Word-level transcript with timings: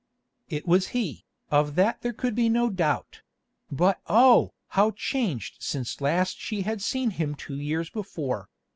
It 0.49 0.67
was 0.67 0.87
he, 0.97 1.25
of 1.51 1.75
that 1.75 2.01
there 2.01 2.11
could 2.11 2.33
be 2.33 2.49
no 2.49 2.71
doubt; 2.71 3.21
but 3.71 4.01
oh! 4.07 4.51
how 4.69 4.89
changed 4.97 5.57
since 5.59 6.01
last 6.01 6.39
she 6.39 6.63
had 6.63 6.81
seen 6.81 7.11
him 7.11 7.35
two 7.35 7.59
years 7.59 7.91
before. 7.91 8.49